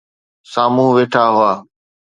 سامهون 0.51 0.87
ويٺا 0.95 1.23
هئا 1.37 1.51